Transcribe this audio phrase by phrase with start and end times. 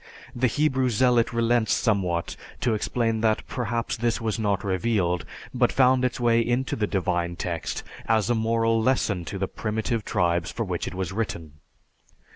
[0.35, 6.03] The Hebrew Zealot relents somewhat to explain that perhaps this was not revealed, but found
[6.03, 10.63] its way into the divine text as a moral lesson to the primitive tribes for
[10.63, 11.59] which it was written.